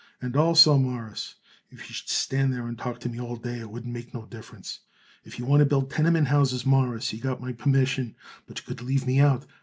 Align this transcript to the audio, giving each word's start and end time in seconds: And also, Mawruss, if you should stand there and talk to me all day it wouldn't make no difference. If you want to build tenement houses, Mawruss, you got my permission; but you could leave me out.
And 0.19 0.35
also, 0.35 0.79
Mawruss, 0.79 1.35
if 1.69 1.87
you 1.87 1.93
should 1.93 2.09
stand 2.09 2.51
there 2.51 2.67
and 2.67 2.75
talk 2.75 2.99
to 3.01 3.07
me 3.07 3.19
all 3.19 3.35
day 3.35 3.59
it 3.59 3.69
wouldn't 3.69 3.93
make 3.93 4.15
no 4.15 4.25
difference. 4.25 4.79
If 5.23 5.37
you 5.37 5.45
want 5.45 5.59
to 5.59 5.65
build 5.67 5.91
tenement 5.91 6.29
houses, 6.29 6.65
Mawruss, 6.65 7.13
you 7.13 7.19
got 7.19 7.39
my 7.39 7.53
permission; 7.53 8.15
but 8.47 8.57
you 8.57 8.63
could 8.65 8.81
leave 8.81 9.05
me 9.05 9.19
out. 9.19 9.45